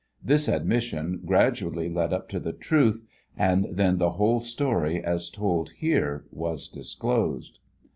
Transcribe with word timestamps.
This 0.23 0.47
admission 0.47 1.21
gradually 1.27 1.87
led 1.87 2.11
up 2.11 2.27
to 2.29 2.39
the 2.39 2.53
truth, 2.53 3.03
and 3.37 3.67
then 3.71 3.99
the 3.99 4.13
whole 4.13 4.39
story, 4.39 4.99
as 4.99 5.29
told 5.29 5.73
here, 5.77 6.25
was 6.31 6.67
disclosed. 6.67 7.59